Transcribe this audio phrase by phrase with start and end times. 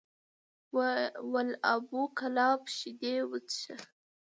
[1.33, 3.75] ول ابو کلاب شیدې وڅښه!